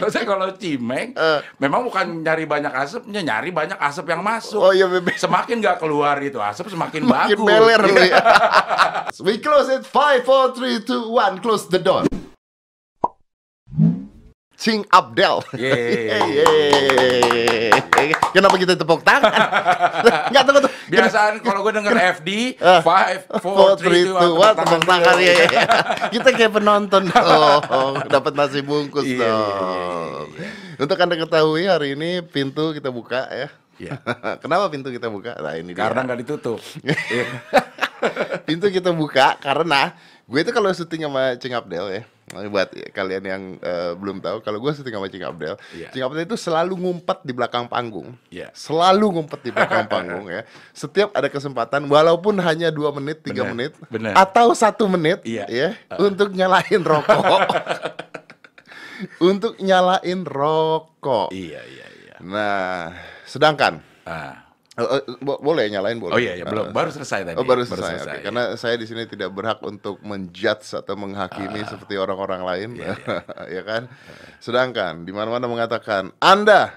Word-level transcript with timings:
Maksudnya 0.00 0.26
kalau 0.26 0.48
cimeng, 0.54 1.12
Eh. 1.12 1.40
memang 1.56 1.84
bukan 1.84 2.20
nyari 2.20 2.44
banyak 2.44 2.70
asapnya, 2.70 3.20
nyari 3.20 3.50
banyak 3.50 3.76
asap 3.76 4.10
yang 4.10 4.20
masuk. 4.20 4.58
Oh 4.58 4.72
iya, 4.72 4.84
bebe. 4.84 5.14
Semakin 5.14 5.58
nggak 5.58 5.78
keluar 5.78 6.18
itu 6.18 6.36
asap, 6.36 6.68
semakin, 6.68 7.04
Makin 7.04 7.38
bagus. 7.38 7.46
beler 7.46 7.82
lu 7.84 8.02
ya. 8.02 8.18
We 9.24 9.38
close 9.38 9.70
it 9.70 9.86
5 9.86 10.26
4 10.26 10.58
3 10.58 10.82
2 10.82 11.06
1 11.06 11.38
close 11.38 11.68
the 11.68 11.78
door. 11.78 12.02
Cing 14.54 14.86
Abdel. 14.88 15.44
Yeay. 15.52 16.18
Yeay. 16.40 17.70
Kenapa 18.32 18.54
kita 18.56 18.74
tepuk 18.74 19.02
tangan? 19.02 19.30
Enggak 20.32 20.42
tunggu 20.46 20.60
tuh. 20.64 20.72
Biasaan 20.94 21.34
kalau 21.40 21.60
gue 21.62 21.72
denger 21.74 21.94
FD, 22.18 22.30
Ah. 22.58 22.80
five, 22.80 23.20
Four, 23.42 23.54
four, 23.54 23.70
three, 23.74 24.04
three, 24.04 24.04
two, 24.06 24.14
two, 24.14 24.34
one, 24.36 24.54
tepuk 24.54 24.82
tangan 24.82 25.16
ya. 25.18 25.34
Kita 26.08 26.28
kayak 26.30 26.52
penonton 26.52 27.02
dong. 27.08 27.94
Dapat 28.14 28.32
nasi 28.34 28.60
bungkus 28.60 29.02
Iya, 29.02 29.26
dong. 29.26 30.28
Untuk 30.74 30.96
anda 30.96 31.14
ketahui 31.14 31.66
hari 31.66 31.94
ini 31.94 32.22
pintu 32.22 32.70
kita 32.70 32.88
buka 32.88 33.26
ya. 33.28 33.48
Iya. 33.74 33.98
Kenapa 34.42 34.70
pintu 34.70 34.90
kita 34.90 35.10
buka? 35.10 35.34
Nah 35.38 35.58
ini. 35.58 35.74
Karena 35.74 36.02
nggak 36.02 36.18
ditutup. 36.22 36.62
Pintu 38.44 38.68
kita 38.68 38.92
buka 38.92 39.40
karena 39.40 39.96
gue 40.24 40.40
itu 40.40 40.50
kalau 40.50 40.70
syuting 40.70 41.04
sama 41.04 41.36
Cing 41.36 41.52
Abdel 41.52 41.86
ya 41.90 42.02
buat 42.48 42.72
kalian 42.90 43.20
yang 43.22 43.42
eh, 43.60 43.92
belum 43.92 44.16
tahu 44.18 44.40
kalau 44.40 44.56
gue 44.56 44.72
syuting 44.72 44.96
sama 44.96 45.06
Cing 45.06 45.20
Abdel 45.20 45.60
Iya. 45.70 45.92
Cing 45.92 46.00
Abdel 46.00 46.24
itu 46.24 46.34
selalu 46.34 46.72
ngumpet 46.74 47.20
di 47.20 47.32
belakang 47.32 47.68
panggung 47.68 48.16
Iya. 48.28 48.48
selalu 48.50 49.04
ngumpet 49.12 49.40
di 49.42 49.50
belakang 49.52 49.84
panggung 49.84 50.24
ya 50.26 50.48
setiap 50.72 51.12
ada 51.12 51.28
kesempatan 51.28 51.84
walaupun 51.84 52.40
hanya 52.40 52.72
dua 52.72 52.88
menit 52.90 53.20
tiga 53.20 53.44
menit 53.44 53.76
bener. 53.92 54.16
atau 54.16 54.56
satu 54.56 54.88
menit 54.88 55.20
Iya. 55.22 55.44
ya 55.46 55.68
untuk 55.98 56.32
nyalain 56.32 56.80
rokok 56.80 57.40
untuk 59.30 59.60
nyalain 59.60 60.20
rokok 60.24 61.28
Iya, 61.30 61.60
iya, 61.60 61.86
iya. 62.00 62.14
nah 62.24 62.96
sedangkan 63.24 63.84
Ah. 64.04 64.43
Eh, 64.76 65.02
bo- 65.18 65.38
boleh 65.38 65.68
nyalain 65.68 65.94
boleh 65.94 66.10
Oh 66.10 66.18
iya, 66.18 66.34
iya, 66.34 66.44
belum. 66.44 66.70
Eh, 66.70 66.72
Baru 66.72 66.90
selesai 66.90 67.20
tadi. 67.24 67.36
Oh 67.36 67.42
baru 67.42 67.62
selesai. 67.62 67.94
Oke, 67.96 68.10
ya. 68.10 68.22
Karena 68.22 68.42
saya 68.54 68.74
di 68.74 68.84
sini 68.84 69.04
tidak 69.04 69.30
berhak 69.30 69.62
untuk 69.62 70.00
menjudge 70.00 70.66
atau 70.74 70.94
menghakimi 70.94 71.62
seperti 71.62 71.94
orang-orang 71.94 72.42
lain, 72.42 72.68
Ah. 72.76 72.82
Iya, 72.82 72.94
ya 73.50 73.62
kan? 73.70 73.82
Sedangkan 74.38 75.02
di 75.02 75.10
mana-mana 75.10 75.44
mengatakan 75.44 76.10
Anda 76.18 76.74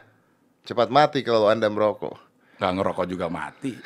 cepat 0.61 0.87
mati 0.87 1.21
kalau 1.21 1.47
Anda 1.47 1.67
merokok. 1.67 2.29
nggak 2.57 2.73
ngerokok 2.73 3.05
juga 3.07 3.27
mati. 3.27 3.73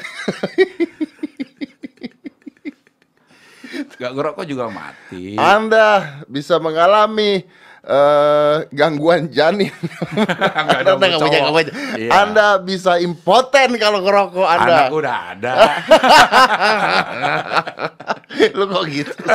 Nggak 3.71 4.11
ngerokok 4.11 4.45
juga 4.45 4.65
mati. 4.67 5.37
Anda 5.37 5.87
bisa 6.25 6.57
mengalami 6.57 7.45
eh, 7.81 8.57
gangguan 8.71 9.29
janin. 9.29 9.73
Ada 10.81 10.95
Anda 10.95 11.05
nggak 11.09 11.21
punya 11.21 11.39
gangguan. 11.41 11.67
Iya. 11.97 12.09
Anda 12.13 12.47
bisa 12.61 13.01
impoten 13.01 13.77
kalau 13.81 14.05
ngerokok 14.05 14.47
Anda. 14.47 14.73
Anak 14.85 14.93
udah 14.93 15.17
ada. 15.33 15.53
Lu 18.57 18.63
kok 18.67 18.83
gitu? 18.87 19.13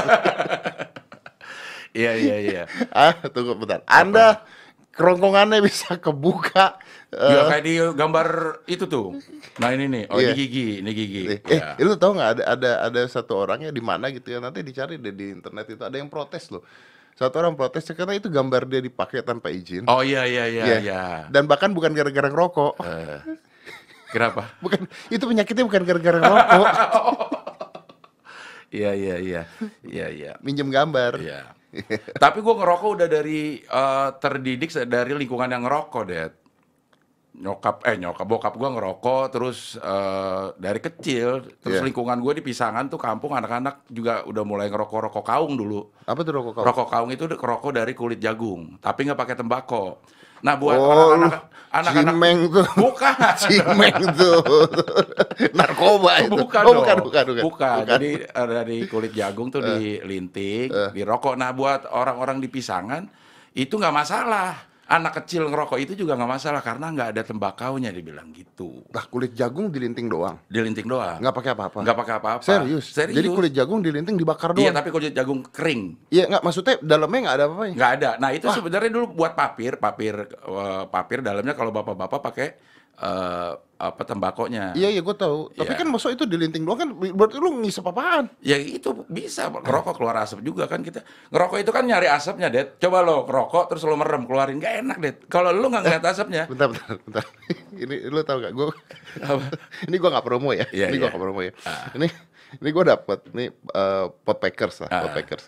Iya, 1.97 2.12
iya, 2.12 2.36
iya. 2.44 2.62
ah, 2.92 3.17
tunggu 3.33 3.56
bentar. 3.56 3.80
Anda 3.89 4.44
kerongkongannya 4.92 5.64
bisa 5.64 5.97
kebuka. 5.97 6.77
Ya 7.08 7.48
kayak 7.48 7.64
di 7.64 7.80
gambar 7.80 8.28
itu 8.69 8.84
tuh. 8.84 9.17
Nah 9.56 9.72
ini 9.72 9.89
nih, 9.89 10.05
oh 10.12 10.20
Iya. 10.20 10.36
ini 10.36 10.36
gigi, 10.36 10.69
ini 10.84 10.91
gigi. 10.92 11.22
Eh, 11.24 11.41
Ya. 11.56 11.72
lu 11.80 11.97
tau 11.97 12.12
nggak 12.12 12.30
ada 12.36 12.42
ada 12.52 12.70
ada 12.92 13.00
satu 13.08 13.41
orang 13.41 13.64
ya 13.64 13.72
di 13.72 13.80
mana 13.80 14.12
gitu 14.12 14.28
ya 14.28 14.44
nanti 14.44 14.61
dicari 14.61 15.00
deh 15.00 15.17
di 15.17 15.41
internet 15.41 15.72
itu 15.72 15.80
ada 15.89 15.97
yang 15.97 16.12
protes 16.12 16.52
loh. 16.52 16.61
Satu 17.17 17.41
orang 17.41 17.56
protes 17.56 17.89
karena 17.97 18.12
itu 18.12 18.28
gambar 18.28 18.69
dia 18.69 18.84
dipakai 18.84 19.25
tanpa 19.25 19.48
izin. 19.48 19.89
Oh 19.89 20.05
iya 20.05 20.28
iya 20.28 20.45
iya 20.45 20.64
Iya. 20.69 20.77
iya. 20.84 21.03
Dan 21.33 21.48
bahkan 21.48 21.73
bukan 21.73 21.97
gara-gara 21.97 22.28
ngerokok. 22.28 22.73
Eh, 22.84 23.19
kenapa? 24.12 24.53
Bukan 24.64 24.84
itu 25.08 25.25
penyakitnya 25.25 25.64
bukan 25.64 25.83
gara-gara 25.89 26.19
ngerokok. 26.20 26.69
Iya 28.67 28.92
iya 28.92 29.17
iya. 29.23 29.42
Iya 29.86 30.07
iya. 30.11 30.33
Minjem 30.42 30.68
gambar. 30.68 31.17
Iya. 31.23 31.55
Tapi 32.18 32.42
gue 32.45 32.55
ngerokok 32.61 32.89
udah 32.98 33.08
dari 33.08 33.63
eh, 33.63 34.08
terdidik 34.20 34.69
dari 34.85 35.17
lingkungan 35.17 35.48
yang 35.48 35.64
ngerokok 35.64 36.02
deh. 36.05 36.29
Nyokap 37.36 37.85
eh 37.85 38.01
nyokap 38.01 38.24
bokap 38.24 38.55
gue 38.57 38.64
ngerokok 38.64 39.24
terus 39.29 39.77
eh, 39.77 40.45
dari 40.57 40.80
kecil 40.80 41.45
terus 41.61 41.79
Iya. 41.79 41.85
lingkungan 41.85 42.17
gue 42.17 42.33
di 42.33 42.42
Pisangan 42.42 42.89
tuh 42.89 42.97
kampung 42.97 43.36
anak-anak 43.36 43.85
juga 43.86 44.24
udah 44.24 44.41
mulai 44.41 44.73
ngerokok 44.73 45.13
rokok 45.13 45.24
kaung 45.27 45.52
dulu. 45.52 45.85
Apa 46.02 46.20
tuh 46.20 46.33
rokok 46.33 46.52
kau? 46.57 46.64
Rokok 46.64 46.89
kaung 46.89 47.11
itu 47.13 47.29
rokok 47.29 47.70
dari 47.70 47.92
kulit 47.92 48.17
jagung, 48.17 48.80
tapi 48.80 49.05
nggak 49.05 49.20
pakai 49.20 49.36
tembakau. 49.36 50.01
Nah 50.41 50.52
buat 50.55 50.77
Oh, 50.77 51.13
anak-anak 51.13 51.42
anak-anak 51.73 52.14
Cimeng 52.14 52.39
tuh. 52.48 52.67
bukan 52.75 53.14
Cimeng 53.42 53.96
tuh. 54.14 54.41
Narkoba 55.58 56.13
itu. 56.25 56.33
bukan, 56.36 56.63
oh, 56.63 56.73
dong. 56.73 56.77
bukan, 56.80 56.96
bukan, 57.05 57.25
bukan. 57.27 57.42
Bukan. 57.45 57.80
Jadi 57.85 58.11
eh, 58.25 58.46
dari 58.48 58.79
kulit 58.86 59.13
jagung 59.13 59.48
tuh 59.48 59.61
dilinting, 59.61 60.73
dirokok. 60.91 61.36
Nah 61.36 61.52
buat 61.52 61.85
orang-orang 61.86 62.41
di 62.41 62.48
Pisangan 62.48 63.05
itu 63.52 63.77
nggak 63.77 63.92
masalah. 63.95 64.57
Anak 64.86 65.19
kecil 65.19 65.51
ngerokok 65.51 65.83
itu 65.83 65.92
juga 65.98 66.14
nggak 66.14 66.30
masalah 66.30 66.63
karena 66.63 66.95
nggak 66.95 67.08
ada 67.11 67.23
tembakaunya 67.27 67.91
dibilang 67.91 68.30
gitu. 68.30 68.86
Lah 68.95 69.02
kulit 69.11 69.35
jagung 69.35 69.74
dilinting 69.74 70.07
doang. 70.07 70.39
Dilinting 70.47 70.86
doang. 70.86 71.19
Nggak 71.19 71.35
pakai 71.35 71.51
apa-apa. 71.58 71.79
Nggak 71.83 71.98
pakai 71.98 72.14
apa-apa. 72.23 72.42
Serius. 72.47 72.95
Serius. 72.95 73.19
Jadi 73.19 73.29
kulit 73.35 73.51
jagung 73.51 73.83
dilinting 73.83 74.14
dibakar 74.14 74.55
Iya 74.55 74.70
doang. 74.70 74.79
tapi 74.79 74.89
kulit 74.95 75.11
jagung 75.11 75.42
kering. 75.51 76.07
Iya, 76.14 76.30
nggak 76.30 76.42
maksudnya 76.46 76.79
dalamnya 76.86 77.19
nggak 77.27 77.35
ada 77.35 77.45
apa-apa 77.51 77.64
nggak 77.75 77.92
ada. 77.98 78.11
Nah 78.23 78.30
itu 78.30 78.46
sebenarnya 78.46 78.91
dulu 78.95 79.07
buat 79.11 79.35
papir, 79.35 79.75
papir, 79.83 80.14
eh, 80.23 80.85
papir 80.86 81.19
dalamnya 81.19 81.58
kalau 81.58 81.75
bapak-bapak 81.75 82.20
pakai 82.23 82.48
eh, 82.96 83.52
apa 83.77 84.08
tembakonya. 84.08 84.73
Iya, 84.73 84.89
iya 84.89 85.05
gue 85.05 85.12
tahu. 85.12 85.52
Tapi 85.52 85.68
Iya. 85.68 85.77
kan 85.77 85.89
maksud 85.92 86.17
itu 86.17 86.24
dilinting 86.24 86.64
doang 86.64 86.80
kan 86.80 86.89
berarti 86.96 87.36
lu 87.36 87.61
ngisep 87.61 87.84
apaan? 87.84 88.33
Ya 88.40 88.57
itu 88.57 89.05
bisa 89.05 89.52
ngerokok 89.52 89.92
keluar 89.95 90.17
asap 90.18 90.40
juga 90.40 90.64
kan 90.64 90.80
kita 90.80 91.05
ngerokok 91.29 91.61
itu 91.61 91.70
kan 91.70 91.84
nyari 91.84 92.08
asapnya 92.08 92.48
det 92.48 92.80
coba 92.80 93.05
lo 93.05 93.29
ngerokok 93.29 93.64
terus 93.68 93.84
lo 93.84 93.92
merem 93.95 94.24
keluarin 94.24 94.57
gak 94.57 94.80
enak 94.80 94.96
det 94.96 95.14
kalau 95.29 95.52
lo 95.52 95.68
nggak 95.68 95.84
ngeliat 95.84 96.05
asapnya 96.08 96.42
Bentar, 96.51 96.73
bentar, 96.73 96.96
bentar. 97.05 97.24
ini 97.84 97.96
lu 98.08 98.24
tahu 98.24 98.39
gak? 98.40 98.52
Gue 98.57 98.73
ini 99.86 99.95
gue 99.95 100.08
nggak 100.08 100.24
promo 100.24 100.51
ya. 100.51 100.64
Iya, 100.73 100.89
ini 100.89 100.96
gue 100.96 101.05
iya. 101.05 101.13
nggak 101.13 101.20
promo 101.20 101.40
ya. 101.45 101.52
Ini 101.92 102.07
ini 102.57 102.68
gue 102.73 102.84
dapet 102.86 103.20
nih 103.30 103.48
eh, 103.52 104.05
pot 104.08 104.39
packers 104.40 104.80
lah, 104.80 104.89
pot 104.89 105.13
Ah. 105.13 105.14
packers. 105.14 105.45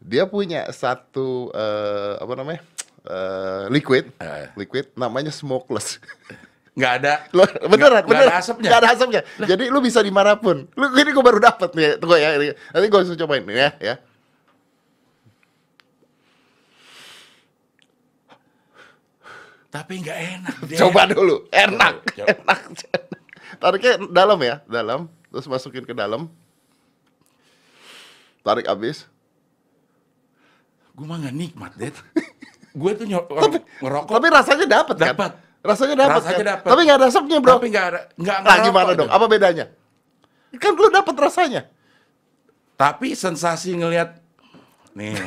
Dia 0.00 0.24
punya 0.24 0.64
satu 0.72 1.52
eh, 1.52 2.14
apa 2.16 2.32
namanya 2.32 2.64
eh, 3.04 3.68
liquid, 3.68 4.16
Ah. 4.16 4.48
liquid 4.56 4.96
namanya 4.96 5.28
smokeless. 5.28 6.00
Nggak 6.76 6.92
ada 6.94 7.14
Lo 7.32 7.42
beneran, 7.64 8.04
nggak- 8.04 8.04
beneran. 8.04 8.28
ada 8.28 8.36
asapnya 8.36 8.68
Nggak 8.68 8.80
ada 8.80 8.90
asapnya. 8.92 9.20
Jadi 9.40 9.64
lu 9.66 9.80
bisa 9.80 9.98
di 9.98 10.12
mana 10.12 10.36
pun. 10.36 10.68
Lu 10.70 10.92
ini 10.92 11.08
gue 11.08 11.24
baru 11.24 11.40
dapet 11.40 11.72
nih. 11.72 11.96
Tunggu 11.96 12.14
ya. 12.14 12.36
ini. 12.36 12.52
Nanti 12.52 12.86
gue 12.86 12.98
harus 13.00 13.16
cobain 13.16 13.42
nih 13.42 13.56
ya. 13.56 13.70
ya. 13.82 13.94
tapi 19.68 20.00
nggak 20.00 20.18
enak 20.40 20.56
Det. 20.64 20.76
Coba 20.78 21.04
dulu. 21.04 21.44
Enak. 21.50 21.94
Coba. 22.14 22.28
Enak. 22.32 22.60
Tariknya 23.56 23.92
dalam 24.08 24.38
ya, 24.40 24.56
dalam. 24.64 25.00
Terus 25.28 25.46
masukin 25.46 25.84
ke 25.84 25.92
dalam. 25.92 26.30
Tarik 28.40 28.64
abis. 28.64 29.04
gue 30.96 31.04
mah 31.04 31.20
nggak 31.20 31.36
nikmat 31.36 31.76
det 31.76 31.92
gue 32.72 32.92
tuh 32.96 33.04
nyo- 33.04 33.28
ngerokok 33.84 34.16
Tapi 34.16 34.26
rasanya 34.32 34.64
dapat 34.64 34.96
kan? 34.96 35.08
Dapat. 35.12 35.32
Rasanya 35.66 35.94
dapat 35.98 36.22
Rasanya 36.22 36.38
kan? 36.38 36.50
dapat. 36.54 36.68
Tapi 36.70 36.80
nggak 36.86 36.96
ada 36.96 37.06
asapnya 37.10 37.38
bro. 37.42 37.54
tapi 37.58 37.66
nggak 37.68 37.86
ada 37.90 38.00
nggak 38.14 38.38
Nah 38.40 38.56
gimana 38.62 38.90
dong? 38.94 39.10
Apa 39.10 39.26
bedanya? 39.26 39.66
Kan 40.56 40.72
lu 40.72 40.88
dapat 40.88 41.14
rasanya. 41.18 41.62
tapi 42.76 43.16
sensasi 43.16 43.72
ngelihat 43.72 44.20
nih 44.92 45.16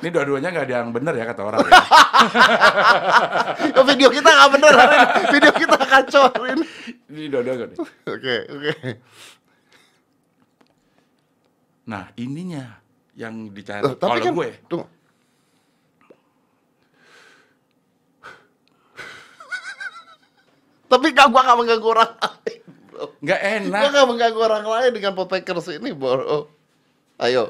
ini 0.00 0.08
dua-duanya 0.08 0.48
nggak 0.52 0.66
ada 0.68 0.74
yang 0.84 0.92
bener 0.92 1.12
ya 1.16 1.24
kata 1.24 1.42
orang 1.44 1.60
ya. 1.64 1.80
Video 3.88 4.08
kita 4.08 4.28
nggak 4.28 4.50
bener 4.52 4.72
hari 4.72 4.96
ini. 4.96 5.22
Video 5.32 5.52
kita 5.52 5.76
kacau 5.80 6.22
hari 6.28 6.48
ini. 6.56 6.64
ini 7.08 7.22
dua-duanya. 7.28 7.76
Oke, 8.04 8.36
oke. 8.48 8.72
nah 11.84 12.08
ininya 12.16 12.80
yang 13.12 13.50
dicari 13.50 13.82
Loh, 13.82 13.96
Tapi 13.96 14.20
kalau 14.20 14.24
kan, 14.24 14.32
gue 14.36 14.48
tunggu. 14.68 14.86
Tapi 20.90 21.06
gak, 21.10 21.30
gua 21.30 21.46
gak 21.46 21.54
mengganggu 21.56 21.88
orang 21.88 22.10
lain, 22.18 22.60
bro. 22.90 23.04
nggak 23.22 23.40
enak 23.40 23.78
Gua 23.80 23.90
gak 23.94 24.08
mengganggu 24.10 24.40
orang 24.42 24.64
lain 24.66 24.90
dengan 24.90 25.12
potpackers 25.14 25.70
ini, 25.70 25.90
bro. 25.90 26.50
Ayo. 27.16 27.46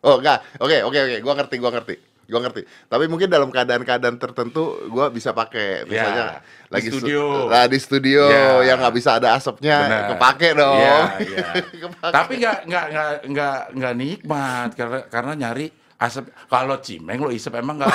Oh, 0.00 0.18
enggak. 0.18 0.42
Oke, 0.58 0.82
oke, 0.82 0.98
oke. 0.98 1.16
Gua 1.20 1.34
ngerti, 1.36 1.56
gua 1.56 1.70
ngerti. 1.70 1.94
Gua 2.24 2.40
ngerti. 2.40 2.62
Tapi 2.88 3.04
mungkin 3.06 3.28
dalam 3.28 3.46
keadaan-keadaan 3.48 4.16
tertentu 4.16 4.62
gua 4.88 5.06
bisa 5.08 5.30
pakai 5.30 5.84
misalnya 5.84 6.24
Ya, 6.24 6.38
di 6.40 6.72
lagi 6.72 6.88
su- 6.88 6.98
studio. 6.98 7.22
Nah, 7.46 7.64
di 7.66 7.78
studio 7.78 8.22
Ya. 8.26 8.72
yang 8.72 8.78
nggak 8.80 8.94
bisa 8.94 9.10
ada 9.16 9.36
asapnya, 9.36 9.76
Benar. 9.84 10.02
kepake 10.10 10.48
dong. 10.52 10.76
Iya, 10.76 10.96
iya. 11.20 11.46
Kepake. 11.82 12.10
Tapi 12.10 12.32
nggak 12.36 12.58
nggak 12.64 12.84
nggak 13.28 13.58
nggak 13.76 13.94
nikmat 13.94 14.68
karena 14.72 14.98
karena 15.06 15.32
nyari 15.36 15.66
asap 16.02 16.24
kalau 16.46 16.74
cimeng 16.78 17.18
lo 17.18 17.30
isep 17.30 17.54
emang 17.54 17.78
nggak 17.78 17.88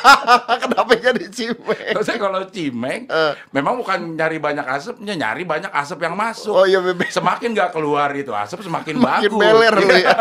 Kenapa 0.62 0.92
jadi 0.94 1.24
cimeng? 1.28 1.96
Maksudnya 1.96 2.20
kalau 2.20 2.40
cimeng 2.46 3.08
Eh. 3.08 3.32
memang 3.50 3.74
bukan 3.76 4.12
nyari 4.12 4.36
banyak 4.36 4.64
asapnya 4.64 5.14
nyari 5.14 5.42
banyak 5.42 5.72
asap 5.72 5.98
yang 6.02 6.12
masuk 6.12 6.52
Oh 6.52 6.64
iya, 6.64 6.78
bebe. 6.78 7.08
semakin 7.08 7.48
nggak 7.50 7.70
keluar 7.70 8.12
itu 8.12 8.28
asap 8.30 8.60
semakin, 8.60 8.94
Makin 8.96 9.32
bagus 9.32 9.32
beler 9.32 9.74
ya. 9.96 10.12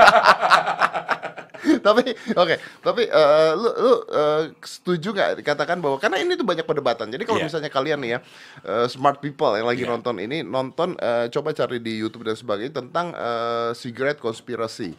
tapi 1.83 2.03
oke, 2.31 2.55
tapi 2.79 3.03
eh, 3.03 3.51
lu 3.53 3.69
lu 3.75 3.93
eh, 4.07 4.41
setuju 4.57 5.11
nggak 5.11 5.41
dikatakan 5.41 5.77
bahwa 5.77 5.97
karena 5.97 6.15
ini 6.17 6.33
tuh 6.33 6.45
banyak 6.45 6.63
perdebatan. 6.63 7.09
Jadi 7.09 7.23
kalau 7.23 7.39
Iya. 7.39 7.47
misalnya 7.49 7.67
kalian 7.67 7.99
nih 7.99 8.09
ya 8.09 8.19
eh, 8.63 8.87
smart 8.87 9.19
people 9.19 9.51
yang 9.51 9.67
lagi 9.67 9.83
Iya. 9.83 9.91
nonton 9.91 10.15
ini 10.17 10.41
nonton 10.41 10.95
eh, 10.95 11.27
coba 11.27 11.51
cari 11.51 11.79
di 11.79 11.97
YouTube 11.97 12.23
dan 12.23 12.37
sebagainya 12.37 12.73
tentang 12.77 13.11
eh, 13.11 13.71
cigarette 13.73 14.21
conspiracy. 14.21 14.95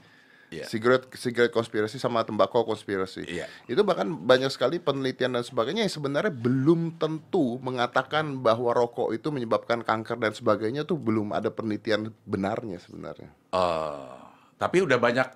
Iya. 0.48 0.64
Cigarette 0.64 1.12
cigarette 1.20 1.52
conspiracy 1.52 2.00
sama 2.00 2.24
tembakau 2.24 2.64
conspiracy. 2.64 3.20
Iya. 3.28 3.44
Itu 3.68 3.84
bahkan 3.84 4.08
banyak 4.08 4.48
sekali 4.48 4.80
penelitian 4.80 5.36
dan 5.36 5.44
sebagainya 5.44 5.84
yang 5.84 5.92
sebenarnya 5.92 6.32
belum 6.32 6.96
tentu 6.96 7.60
mengatakan 7.60 8.40
bahwa 8.40 8.72
rokok 8.72 9.12
itu 9.12 9.28
menyebabkan 9.28 9.84
kanker 9.84 10.16
dan 10.16 10.32
sebagainya 10.32 10.88
tuh 10.88 10.96
belum 10.96 11.36
ada 11.36 11.52
penelitian 11.52 12.08
benarnya 12.24 12.80
sebenarnya. 12.80 13.28
Eh, 13.52 14.16
tapi 14.56 14.76
udah 14.88 14.96
banyak 14.96 15.28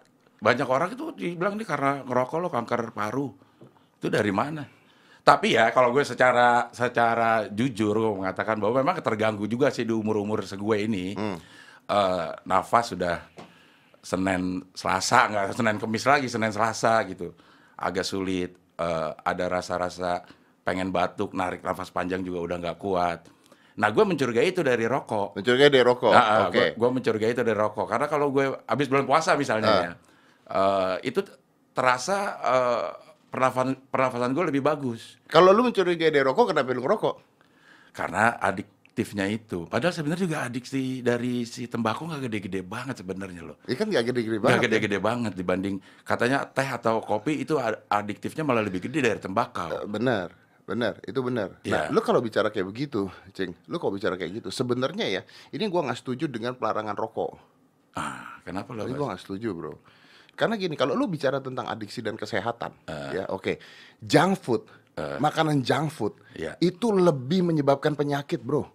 banyak 0.42 0.68
orang 0.68 0.96
itu 0.96 1.12
dibilang 1.12 1.60
nih 1.60 1.68
karena 1.68 2.00
ngerokok 2.08 2.38
lo 2.40 2.48
kanker 2.48 2.96
paru. 2.96 3.28
Itu 4.00 4.08
dari 4.08 4.32
mana? 4.32 4.64
Tapi 5.22 5.54
ya 5.54 5.70
kalau 5.70 5.94
gue 5.94 6.02
secara 6.02 6.72
secara 6.74 7.46
jujur 7.46 7.94
gue 7.94 8.12
mengatakan 8.24 8.58
bahwa 8.58 8.80
memang 8.80 8.98
terganggu 9.04 9.44
juga 9.46 9.70
sih 9.70 9.84
di 9.84 9.92
umur-umur 9.92 10.42
segue 10.42 10.76
ini. 10.88 11.14
Eh, 11.82 12.30
nafas 12.48 12.96
sudah 12.96 13.28
Senin 14.02 14.66
Selasa 14.74 15.30
nggak 15.30 15.54
Senin 15.54 15.76
Kemis 15.78 16.04
lagi 16.04 16.26
Senin 16.26 16.50
Selasa 16.50 17.06
gitu. 17.06 17.32
Agak 17.78 18.02
sulit. 18.02 18.58
Eh, 18.74 19.10
ada 19.14 19.44
rasa-rasa 19.46 20.26
pengen 20.62 20.90
batuk, 20.90 21.32
narik 21.32 21.62
nafas 21.62 21.94
panjang 21.94 22.20
juga 22.20 22.42
udah 22.42 22.56
nggak 22.58 22.78
kuat. 22.78 23.20
Nah 23.78 23.88
gue 23.88 24.04
mencurigai 24.04 24.50
itu 24.50 24.60
dari 24.60 24.84
rokok. 24.84 25.38
Mencurigai 25.38 25.70
dari 25.70 25.84
rokok. 25.86 26.12
Nah, 26.12 26.50
Oke. 26.50 26.74
gue 26.74 26.88
mencurigai 26.90 27.30
itu 27.30 27.40
dari 27.40 27.54
rokok. 27.56 27.86
Karena 27.86 28.06
kalau 28.10 28.28
gue 28.28 28.50
habis 28.66 28.86
bulan 28.90 29.06
puasa 29.06 29.38
misalnya 29.38 29.70
Ah. 29.70 29.80
ya, 29.80 29.92
eh, 30.50 30.96
itu 31.08 31.20
terasa 31.72 32.18
eh, 32.42 32.86
pernafasan 33.32 33.88
pernafasan 33.88 34.36
gue 34.36 34.44
lebih 34.52 34.60
bagus 34.60 35.16
Kalau 35.24 35.56
lu 35.56 35.64
mencurigai 35.64 36.12
dari 36.12 36.20
rokok, 36.20 36.52
kenapa 36.52 36.68
lu 36.74 36.82
ngerokok? 36.84 37.16
karena 37.92 38.40
adiktifnya 38.92 39.24
itu. 39.24 39.64
Padahal 39.64 39.96
sebenarnya 39.96 40.28
juga 40.28 40.38
adiksi 40.44 41.00
dari 41.00 41.48
si 41.48 41.64
tembakau 41.64 42.04
nggak 42.04 42.28
gede-gede 42.28 42.60
banget 42.60 43.00
sebenarnya 43.00 43.40
loh. 43.40 43.56
Ini 43.64 43.72
kan 43.72 43.88
gak 43.88 44.04
gede-gede 44.04 44.36
Nggak 44.36 44.44
banget. 44.44 44.60
ya. 44.60 44.64
gede-gede 44.68 44.98
banget 45.00 45.32
dibanding 45.32 45.74
katanya 46.04 46.44
teh 46.44 46.68
atau 46.68 47.00
kopi 47.00 47.40
itu 47.40 47.56
ad- 47.56 47.88
adiktifnya 47.88 48.44
malah 48.44 48.60
lebih 48.60 48.84
gede 48.84 49.00
dari 49.00 49.16
tembakau. 49.18 49.72
Eh, 49.72 49.88
Benar, 49.88 50.28
benar, 50.62 51.00
itu 51.08 51.20
benar. 51.24 51.56
Nah, 51.64 51.64
Iya. 51.64 51.80
lu 51.88 52.04
kalau 52.04 52.20
bicara 52.20 52.52
kayak 52.52 52.68
begitu, 52.68 53.08
Cing, 53.32 53.56
lu 53.64 53.80
kalau 53.80 53.96
bicara 53.96 54.14
kayak 54.14 54.44
gitu, 54.44 54.48
sebenarnya 54.52 55.08
ya, 55.08 55.22
ini 55.50 55.64
gua 55.72 55.88
nggak 55.88 55.96
setuju 55.98 56.28
dengan 56.28 56.52
pelarangan 56.52 56.92
rokok. 56.92 57.32
Ah, 57.96 58.44
kenapa 58.44 58.76
lo? 58.76 58.84
Ini 58.84 58.92
gua 58.92 59.16
nggak 59.16 59.24
setuju, 59.24 59.56
bro. 59.56 59.72
Karena 60.32 60.56
gini, 60.56 60.76
kalau 60.76 60.92
lu 60.92 61.08
bicara 61.08 61.40
tentang 61.40 61.64
adiksi 61.64 62.00
dan 62.00 62.16
kesehatan, 62.16 62.76
ya, 63.08 63.24
oke, 63.28 63.56
junk 64.00 64.36
food, 64.36 64.64
makanan 65.16 65.60
junk 65.60 65.88
food, 65.88 66.12
Iya. 66.32 66.56
itu 66.58 66.88
lebih 66.88 67.40
menyebabkan 67.42 67.92
penyakit, 67.92 68.40
bro. 68.40 68.68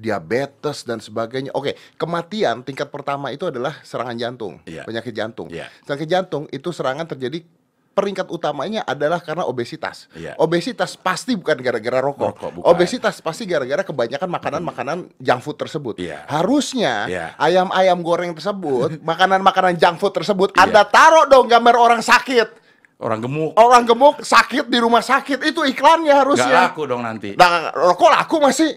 Diabetes 0.00 0.82
dan 0.82 0.96
sebagainya. 0.96 1.52
Oke, 1.52 1.76
kematian 1.94 2.60
tingkat 2.60 2.88
pertama 2.88 3.28
itu 3.28 3.44
adalah 3.44 3.76
serangan 3.82 4.16
jantung, 4.16 4.58
Iya. 4.64 4.82
penyakit 4.82 5.12
jantung. 5.12 5.46
Iya. 5.46 5.68
Penyakit 5.84 6.08
jantung 6.08 6.48
itu 6.48 6.68
serangan 6.70 7.04
terjadi 7.04 7.44
peringkat 7.90 8.30
utamanya 8.30 8.80
adalah 8.82 9.20
karena 9.20 9.44
obesitas. 9.44 10.08
Iya. 10.12 10.32
Obesitas 10.36 10.96
pasti 10.96 11.36
bukan 11.36 11.58
gara-gara 11.58 12.00
rokok. 12.00 12.32
Rokok, 12.32 12.50
bukan. 12.54 12.66
Obesitas 12.66 13.20
pasti 13.20 13.44
gara-gara 13.44 13.82
kebanyakan 13.82 14.28
makanan-makanan 14.30 14.98
junk 15.14 15.40
food 15.42 15.58
tersebut. 15.58 15.94
Iya. 15.98 16.24
Harusnya 16.24 17.04
Iya. 17.04 17.26
ayam-ayam 17.36 18.00
goreng 18.00 18.32
tersebut, 18.32 18.96
makanan-makanan 19.04 19.76
junk 19.76 20.00
food 20.00 20.14
tersebut, 20.14 20.48
Iya. 20.50 20.64
Anda 20.64 20.82
taruh 20.82 21.28
dong 21.28 21.44
gambar 21.44 21.76
orang 21.76 22.00
sakit. 22.00 22.56
Orang 23.00 23.20
gemuk 23.20 23.56
Orang 23.56 23.84
gemuk 23.84 24.20
sakit 24.20 24.68
di 24.68 24.76
rumah 24.76 25.00
sakit 25.00 25.40
itu 25.42 25.60
iklannya 25.62 26.12
harusnya. 26.14 26.68
laku 26.68 26.84
dong 26.84 27.00
nanti. 27.00 27.32
Nah, 27.32 27.72
rokok 27.72 28.12
laku 28.12 28.36
masih 28.38 28.76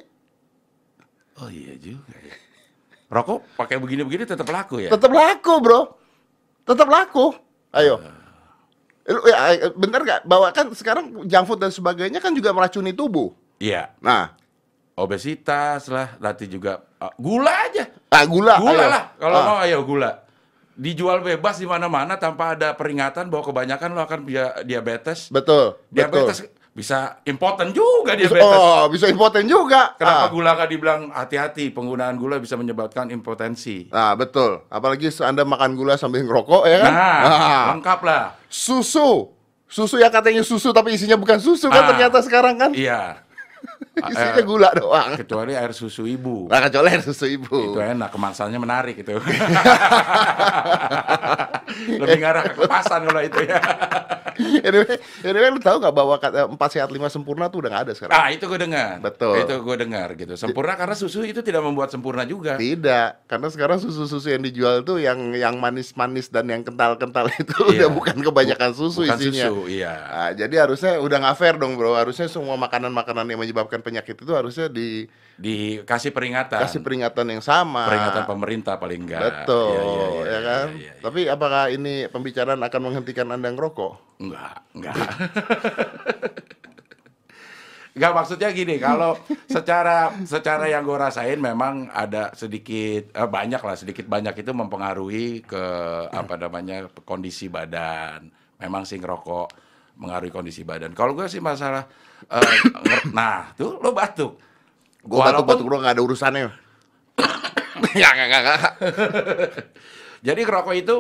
Oh 1.44 1.52
iya 1.52 1.76
juga 1.76 2.16
ya. 2.16 2.36
Rokok 3.14 3.60
pakai 3.60 3.78
begini-begini 3.78 4.24
tetap 4.24 4.48
laku 4.48 4.80
ya? 4.80 4.90
tetap 4.90 5.12
laku, 5.12 5.54
Bro. 5.60 5.82
Tetap 6.64 6.88
laku. 6.88 7.36
Ayo. 7.70 8.00
Ya, 9.04 9.38
bener 9.76 10.02
gak? 10.02 10.22
Bahwa 10.24 10.48
kan 10.50 10.72
sekarang 10.72 11.28
junk 11.28 11.46
food 11.46 11.60
dan 11.60 11.70
sebagainya 11.70 12.18
kan 12.18 12.32
juga 12.32 12.56
meracuni 12.56 12.96
tubuh. 12.96 13.36
Iya. 13.60 13.92
Nah, 14.00 14.32
obesitas 14.96 15.92
lah, 15.92 16.16
nanti 16.18 16.48
juga 16.48 16.88
uh, 16.98 17.12
gula 17.20 17.52
aja. 17.68 17.92
ah, 18.10 18.24
gula. 18.24 18.56
Gula 18.58 18.72
ayo. 18.80 18.88
lah, 18.88 19.04
kalau 19.20 19.36
Ah. 19.36 19.44
mau 19.44 19.58
ayo 19.60 19.84
gula. 19.84 20.12
Dijual 20.74 21.20
bebas 21.22 21.60
di 21.60 21.68
mana-mana 21.68 22.16
tanpa 22.16 22.56
ada 22.56 22.74
peringatan 22.74 23.28
bahwa 23.28 23.44
kebanyakan 23.46 23.90
lo 23.92 24.02
akan 24.02 24.20
dia- 24.24 24.56
diabetes. 24.64 25.28
Betul. 25.30 25.78
Diabetes 25.92 26.48
betul. 26.48 26.63
Bisa 26.74 27.22
impoten 27.24 27.70
juga 27.70 28.18
diabetes. 28.18 28.42
Oh, 28.42 28.90
bisa 28.90 29.06
impoten 29.06 29.46
juga. 29.46 29.94
Kenapa 29.94 30.26
Ah. 30.26 30.30
gula 30.30 30.52
kan 30.58 30.66
dibilang 30.66 31.02
hati-hati, 31.14 31.70
penggunaan 31.70 32.18
gula 32.18 32.42
bisa 32.42 32.58
menyebabkan 32.58 33.14
impotensi. 33.14 33.88
Nah, 33.94 34.18
betul. 34.18 34.66
Apalagi 34.68 35.14
Anda 35.22 35.46
makan 35.46 35.78
gula 35.78 35.96
sambil 35.96 36.26
ngerokok 36.26 36.66
ya 36.66 36.78
kan? 36.82 36.92
Nah, 36.94 37.18
Ah. 37.24 37.64
lengkap 37.78 38.00
lah. 38.02 38.24
Susu. 38.50 39.30
Susu 39.66 39.98
yang 39.98 40.14
katanya 40.14 40.46
susu 40.46 40.70
tapi 40.70 40.94
isinya 40.94 41.18
bukan 41.18 41.42
susu 41.42 41.66
kan 41.66 41.82
Ah. 41.82 41.90
ternyata 41.94 42.22
sekarang 42.22 42.62
kan? 42.62 42.70
Iya. 42.78 43.23
Isinya 44.10 44.42
Eh, 44.42 44.46
gula 44.46 44.74
doang. 44.74 45.14
Kecuali 45.14 45.54
air 45.54 45.70
susu 45.70 46.04
ibu. 46.04 46.50
Nah, 46.50 46.60
kecuali 46.60 46.90
air 46.90 47.02
susu 47.02 47.30
ibu. 47.30 47.74
Itu 47.74 47.78
enak, 47.78 48.10
kemasannya 48.10 48.58
menarik 48.58 48.98
itu. 48.98 49.14
Lebih 52.02 52.18
ngarah 52.22 52.44
ke 52.44 52.54
kemasan 52.60 53.00
kalau 53.06 53.22
itu 53.22 53.40
ya. 53.46 53.60
anyway, 54.66 54.98
anyway, 55.22 55.50
lu 55.54 55.62
tahu 55.62 55.78
nggak 55.78 55.94
bahwa 55.94 56.16
kata 56.18 56.50
empat 56.50 56.70
sehat 56.74 56.90
lima 56.90 57.06
sempurna 57.06 57.46
tuh 57.48 57.62
udah 57.62 57.70
nggak 57.70 57.84
ada 57.86 57.94
sekarang? 57.94 58.14
Ah, 58.14 58.34
itu 58.34 58.50
gue 58.50 58.58
dengar. 58.60 58.98
Betul. 58.98 59.46
Itu 59.46 59.62
gue 59.62 59.76
dengar 59.78 60.08
gitu. 60.18 60.34
Sempurna 60.34 60.74
karena 60.74 60.96
susu 60.98 61.22
itu 61.22 61.46
tidak 61.46 61.62
membuat 61.62 61.94
sempurna 61.94 62.26
juga. 62.26 62.58
Tidak, 62.58 63.30
karena 63.30 63.48
sekarang 63.54 63.78
susu-susu 63.78 64.26
yang 64.28 64.42
dijual 64.42 64.82
tuh 64.82 64.98
yang 64.98 65.38
yang 65.38 65.62
manis-manis 65.62 66.34
dan 66.34 66.50
yang 66.50 66.66
kental-kental 66.66 67.30
itu 67.32 67.54
Iya. 67.70 67.86
udah 67.86 67.90
bukan 67.94 68.18
kebanyakan 68.20 68.72
susu 68.74 69.06
Bukan 69.06 69.18
isinya. 69.22 69.46
susu, 69.54 69.70
iya. 69.70 69.94
Nah, 70.02 70.32
jadi 70.34 70.56
harusnya 70.66 70.98
udah 70.98 71.18
nggak 71.22 71.38
fair 71.38 71.56
dong 71.62 71.78
bro. 71.78 71.94
Harusnya 71.94 72.26
semua 72.26 72.58
makanan-makanan 72.58 73.30
yang 73.30 73.38
menyebabkan 73.38 73.83
penyakit 73.84 74.16
itu 74.16 74.32
harusnya 74.32 74.72
dikasih 74.72 75.84
Dikasih 75.84 76.12
peringatan. 76.14 76.64
peringatan 76.80 77.26
yang 77.28 77.44
sama. 77.44 77.84
peringatan 77.86 78.24
pemerintah 78.24 78.80
paling 78.80 79.04
enggak. 79.04 79.44
Betul, 79.44 79.76
Iya, 79.76 79.84
iya, 79.84 80.06
iya, 80.08 80.08
ya 80.08 80.24
iya, 80.24 80.40
kan? 80.40 80.68
iya, 80.72 80.84
iya. 80.88 80.94
Tapi 81.04 81.22
apakah 81.28 81.64
ini 81.70 81.94
pembicaraan 82.08 82.62
akan 82.62 82.82
menghentikan 82.82 83.28
anda 83.28 83.52
ngerokok? 83.52 83.94
Enggak, 84.24 84.56
enggak. 84.72 84.96
Enggak 87.94 88.14
maksudnya 88.18 88.50
gini, 88.50 88.76
kalau 88.78 89.20
secara 89.46 90.10
secara 90.24 90.66
yang 90.66 90.82
gue 90.82 90.98
rasain 90.98 91.38
memang 91.38 91.90
ada 91.90 92.34
sedikit 92.34 93.12
eh, 93.12 93.30
banyak 93.30 93.62
lah 93.62 93.76
sedikit 93.76 94.08
banyak 94.08 94.34
itu 94.40 94.50
mempengaruhi 94.50 95.44
ke 95.44 95.64
apa 96.10 96.40
namanya 96.40 96.90
kondisi 97.04 97.50
badan. 97.50 98.32
Memang 98.58 98.88
sih 98.88 98.98
ngerokok 98.98 99.48
mengaruhi 99.96 100.30
kondisi 100.30 100.62
badan. 100.62 100.92
Kalau 100.92 101.14
gue 101.14 101.26
sih 101.26 101.40
masalah 101.40 101.86
nger- 102.26 103.12
nah, 103.12 103.52
tuh 103.54 103.78
lo 103.78 103.92
batuk. 103.92 104.40
Gue 105.00 105.20
batuk-batuk 105.20 105.64
bro 105.64 105.78
nggak 105.80 105.96
ada 106.00 106.04
urusannya. 106.04 106.48
Nggak, 107.94 108.12
nggak, 108.16 108.28
nggak. 108.32 108.62
Jadi 110.28 110.40
ngerokok 110.42 110.74
itu 110.74 110.96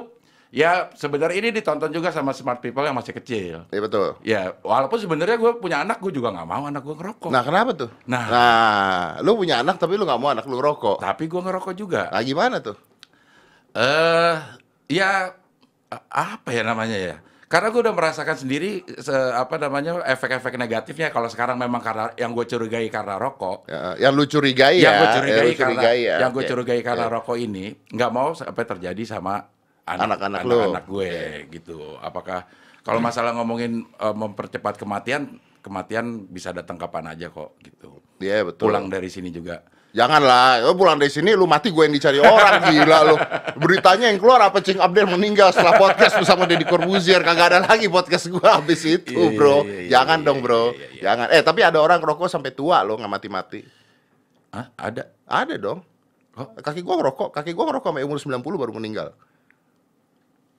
ya 0.53 0.93
sebenarnya 0.93 1.37
ini 1.39 1.49
ditonton 1.49 1.89
juga 1.89 2.13
sama 2.13 2.29
smart 2.29 2.59
people 2.59 2.83
yang 2.83 2.93
masih 2.93 3.15
kecil. 3.15 3.65
Iya 3.71 3.81
betul. 3.81 4.07
Ya, 4.21 4.53
walaupun 4.61 4.99
sebenarnya 4.99 5.39
gue 5.39 5.51
punya 5.57 5.81
anak, 5.81 5.97
gue 5.97 6.11
juga 6.11 6.29
nggak 6.29 6.45
mau 6.45 6.67
anak 6.67 6.83
gue 6.83 6.93
ngerokok. 6.93 7.29
Nah 7.31 7.41
kenapa 7.41 7.71
tuh? 7.73 7.89
Nah. 8.05 8.25
nah, 8.27 9.01
lu 9.23 9.33
punya 9.33 9.63
anak 9.63 9.79
tapi 9.79 9.97
lu 9.97 10.03
nggak 10.03 10.19
mau 10.21 10.29
anak 10.29 10.45
lu 10.45 10.59
ngerokok. 10.59 11.01
Tapi 11.01 11.23
gue 11.25 11.41
ngerokok 11.41 11.73
juga. 11.73 12.01
Nah 12.11 12.21
gimana 12.21 12.57
tuh? 12.61 12.77
Eh, 13.73 14.35
ya 14.93 15.33
a- 15.89 16.07
apa 16.11 16.49
ya 16.53 16.61
namanya 16.61 16.97
ya? 16.99 17.15
Karena 17.53 17.69
gue 17.69 17.81
udah 17.81 17.93
merasakan 17.93 18.33
sendiri 18.35 18.81
se- 18.97 19.13
apa 19.31 19.61
namanya 19.61 20.01
efek-efek 20.03 20.57
negatifnya. 20.57 21.13
Kalau 21.13 21.29
sekarang 21.29 21.53
memang 21.55 21.77
karena 21.79 22.09
yang 22.15 22.33
gue 22.33 22.41
curigai 22.43 22.89
karena 22.89 23.15
rokok, 23.15 23.69
Ya, 23.69 23.93
yang 24.01 24.17
lu 24.17 24.25
curigai 24.25 24.81
ya? 24.81 24.89
yang 24.89 24.95
gue 24.97 25.09
curigai, 25.13 25.37
lu 25.37 25.53
karena 25.53 25.61
curigai 25.77 25.99
ya? 26.01 26.15
yang 26.17 26.31
gue 26.33 26.41
Oke. 26.41 26.49
curigai 26.49 26.81
karena 26.81 27.05
Oke. 27.05 27.13
rokok 27.13 27.37
ini 27.37 27.65
nggak 27.87 28.09
mau 28.11 28.33
sampai 28.33 28.63
terjadi 28.65 29.03
sama 29.05 29.45
anak- 29.85 30.17
Anak-anak 30.17 30.41
lu. 30.41 30.57
anak-anak 30.57 30.85
gue 30.89 31.11
gitu. 31.53 31.77
Apakah 31.99 32.49
kalau 32.81 32.97
masalah 32.97 33.37
ngomongin 33.37 33.85
eh, 33.85 34.15
mempercepat 34.17 34.73
kematian, 34.75 35.37
kematian 35.61 36.25
bisa 36.25 36.49
datang 36.49 36.75
kapan 36.75 37.13
aja 37.13 37.29
kok 37.29 37.53
gitu. 37.61 38.01
Iya 38.17 38.43
betul. 38.43 38.65
Pulang 38.67 38.89
dari 38.89 39.07
sini 39.07 39.29
juga 39.29 39.61
Janganlah, 39.93 40.65
lo 40.65 40.73
pulang 40.73 40.97
dari 40.97 41.13
sini 41.13 41.37
lu 41.37 41.45
mati 41.45 41.69
gue 41.69 41.85
yang 41.85 41.93
dicari 41.93 42.17
orang 42.17 42.65
gila 42.65 42.97
lu. 43.13 43.15
Beritanya 43.61 44.09
yang 44.09 44.17
keluar 44.17 44.41
apa 44.41 44.57
Cing 44.57 44.81
Abdel 44.81 45.05
meninggal 45.05 45.53
setelah 45.53 45.77
podcast 45.77 46.17
bersama 46.17 46.49
Deddy 46.49 46.65
Corbuzier 46.65 47.21
kagak 47.21 47.53
ada 47.53 47.59
lagi 47.61 47.85
podcast 47.85 48.25
gue 48.25 48.41
habis 48.41 48.81
itu, 48.89 49.13
Iya, 49.13 49.37
Bro. 49.37 49.69
iya, 49.69 49.85
iya, 49.85 49.89
Jangan 49.93 50.17
iya, 50.17 50.25
dong, 50.25 50.39
iya, 50.41 50.45
Bro. 50.49 50.63
iya, 50.73 50.73
iya. 50.73 51.01
Jangan. 51.05 51.25
Eh, 51.29 51.41
tapi 51.45 51.61
ada 51.61 51.77
orang 51.77 52.01
ngerokok 52.01 52.25
sampai 52.25 52.51
tua 52.57 52.81
lo 52.81 52.97
nggak 52.97 53.13
mati-mati. 53.13 53.61
Hah? 54.49 54.65
Ada? 54.81 55.03
Ada 55.29 55.55
dong. 55.61 55.85
Oh. 56.41 56.47
Kaki 56.57 56.81
gua 56.81 56.97
ngerokok, 56.97 57.29
kaki 57.29 57.53
gua 57.53 57.65
ngerokok 57.69 57.89
sampai 57.93 58.01
umur 58.09 58.17
90 58.17 58.41
baru 58.65 58.73
meninggal. 58.73 59.13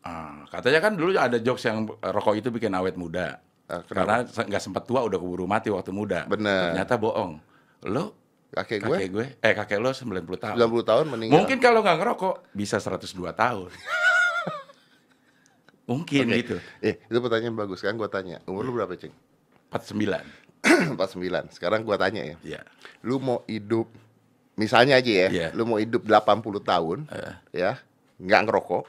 Ah, 0.06 0.46
katanya 0.46 0.78
kan 0.78 0.94
dulu 0.94 1.10
ada 1.18 1.42
jokes 1.42 1.66
yang 1.66 1.90
rokok 1.90 2.38
itu 2.38 2.54
bikin 2.54 2.70
awet 2.70 2.94
muda. 2.94 3.42
Ah, 3.66 3.82
kenapa? 3.82 4.30
Karena 4.30 4.46
nggak 4.46 4.62
sempat 4.62 4.86
tua 4.86 5.02
udah 5.02 5.18
keburu 5.18 5.50
mati 5.50 5.74
waktu 5.74 5.90
muda. 5.90 6.22
Bener. 6.30 6.70
Ternyata 6.70 6.94
bohong. 7.02 7.42
Lo 7.90 8.23
Kakek 8.54 8.86
gue 8.86 8.94
kakek 8.94 9.10
gue, 9.10 9.26
eh 9.42 9.52
kakek 9.52 9.78
lo 9.82 9.90
90 9.90 10.14
tahun. 10.38 10.54
90 10.54 10.86
tahun 10.86 11.04
meninggal. 11.10 11.34
Mungkin 11.42 11.58
kalau 11.58 11.82
nggak 11.82 11.98
ngerokok 11.98 12.34
bisa 12.54 12.78
102 12.78 13.34
tahun. 13.34 13.70
Mungkin 15.90 16.24
Oke. 16.30 16.38
gitu. 16.40 16.56
Eh, 16.80 17.02
itu 17.02 17.18
pertanyaan 17.18 17.58
bagus 17.58 17.82
kan 17.82 17.98
gua 17.98 18.08
tanya. 18.08 18.38
Umur 18.46 18.62
lu 18.64 18.72
berapa, 18.78 18.94
Cing? 18.94 19.12
49. 19.68 20.96
49. 20.96 21.50
Sekarang 21.58 21.82
gua 21.82 21.98
tanya 21.98 22.22
ya. 22.24 22.36
Iya. 22.40 22.60
Lu 23.02 23.18
mau 23.20 23.42
hidup 23.44 23.90
misalnya 24.54 25.02
aja 25.02 25.10
ya, 25.10 25.28
Iya. 25.34 25.48
lu 25.50 25.66
mau 25.66 25.82
hidup 25.82 26.06
80 26.06 26.62
tahun, 26.62 27.10
ya, 27.50 27.74
nggak 28.22 28.40
ngerokok, 28.46 28.86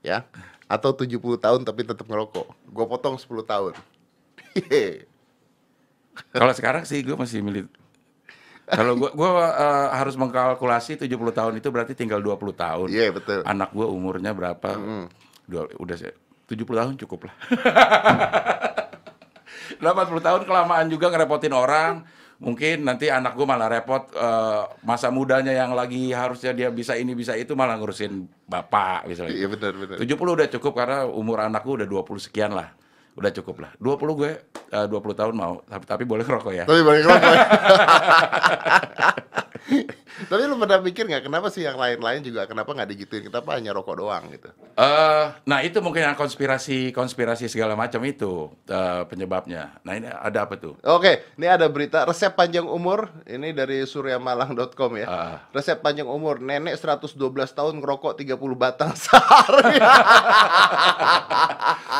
ya, 0.00 0.24
atau 0.64 0.96
70 0.96 1.36
tahun 1.36 1.68
tapi 1.68 1.84
tetap 1.84 2.08
ngerokok. 2.08 2.48
Gua 2.72 2.84
potong 2.88 3.20
10 3.20 3.44
tahun. 3.44 3.76
Kalau 6.32 6.52
sekarang 6.56 6.84
sih 6.88 7.00
gue 7.04 7.16
masih 7.16 7.40
milih 7.40 7.64
kalau 8.66 8.94
gua 8.94 9.10
gua 9.12 9.30
eh, 9.50 9.88
harus 9.98 10.14
mengkalkulasi 10.14 11.02
70 11.02 11.10
tahun 11.34 11.54
itu 11.58 11.68
berarti 11.68 11.92
tinggal 11.98 12.22
20 12.22 12.54
tahun. 12.54 12.88
Iya, 12.88 13.10
betul. 13.10 13.42
Anak 13.42 13.74
gua 13.74 13.90
umurnya 13.90 14.30
berapa? 14.30 14.78
Dua, 15.42 15.66
udah 15.82 15.96
sih 15.98 16.14
70 16.46 16.62
tahun 16.62 16.94
cukup 17.02 17.30
lah. 17.30 17.34
80 19.82 20.22
tahun 20.22 20.42
kelamaan 20.46 20.86
juga 20.86 21.10
ngerepotin 21.10 21.54
orang. 21.54 22.06
Mungkin 22.42 22.82
nanti 22.82 23.06
anak 23.06 23.38
gua 23.38 23.54
malah 23.54 23.70
repot 23.70 24.10
eh, 24.14 24.62
masa 24.82 25.14
mudanya 25.14 25.54
yang 25.54 25.74
lagi 25.74 26.10
harusnya 26.10 26.50
dia 26.50 26.68
bisa 26.74 26.98
ini 26.98 27.14
bisa 27.14 27.38
itu 27.38 27.54
malah 27.54 27.78
ngurusin 27.78 28.26
bapak 28.46 29.10
misalnya. 29.10 29.34
Iya, 29.34 29.46
benar, 29.50 29.72
benar. 29.78 29.96
70 29.98 30.18
udah 30.18 30.48
cukup 30.58 30.72
karena 30.74 31.06
umur 31.06 31.42
anak 31.42 31.62
gua 31.62 31.82
udah 31.82 31.88
20 31.90 32.26
sekian 32.30 32.54
lah. 32.54 32.74
Udah 33.12 33.30
cukup 33.30 33.60
lah. 33.60 33.70
20 33.76 34.18
gue 34.18 34.30
eh, 34.72 34.86
20 34.88 35.18
tahun 35.18 35.34
mau, 35.36 35.60
tapi 35.68 35.84
tapi 35.84 36.02
boleh 36.08 36.24
ngerokok 36.24 36.52
ya. 36.52 36.64
Tapi 36.64 36.80
balik 36.80 37.02
ngerokok. 37.04 37.36
Tapi 40.12 40.42
lu 40.44 40.54
pernah 40.56 40.78
mikir 40.78 41.04
nggak 41.08 41.24
kenapa 41.26 41.48
sih 41.48 41.64
yang 41.64 41.76
lain-lain 41.76 42.20
juga 42.20 42.44
kenapa 42.44 42.70
nggak 42.72 42.90
digituin? 42.92 43.24
Kenapa 43.26 43.56
hanya 43.56 43.72
rokok 43.72 43.96
doang 43.98 44.24
gitu? 44.30 44.52
Eh, 44.76 45.24
nah 45.44 45.58
itu 45.60 45.80
mungkin 45.80 46.04
yang 46.04 46.16
konspirasi 46.16 46.92
konspirasi 46.92 47.48
segala 47.48 47.72
macam 47.74 48.00
itu 48.04 48.52
eh, 48.68 49.02
penyebabnya. 49.08 49.80
Nah 49.82 49.92
ini 49.96 50.08
ada 50.08 50.44
apa 50.44 50.56
tuh? 50.56 50.76
Oke, 50.84 51.24
ini 51.36 51.48
ada 51.48 51.66
berita 51.66 52.04
resep 52.04 52.32
panjang 52.32 52.64
umur. 52.64 53.08
Ini 53.24 53.52
dari 53.52 53.82
suryamalang.com 53.82 54.92
ya. 55.00 55.06
Ah. 55.08 55.36
Resep 55.50 55.80
panjang 55.80 56.06
umur, 56.08 56.38
nenek 56.38 56.76
112 56.76 57.16
tahun 57.52 57.74
ngerokok 57.80 58.12
30 58.20 58.36
batang 58.56 58.92
sehari. 59.02 59.76